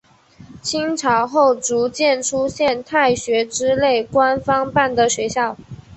[0.63, 5.55] 清朝后逐渐出现太学之类官方办的学校。